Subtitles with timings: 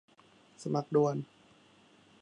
[0.63, 1.15] สมัครด่วน